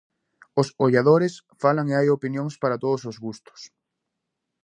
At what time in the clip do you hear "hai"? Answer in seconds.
1.97-2.07